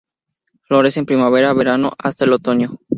Florece 0.63 0.99
en 0.99 1.05
primavera, 1.05 1.53
verano, 1.53 1.93
hasta 1.99 2.25
el 2.25 2.33
otoño. 2.33 2.79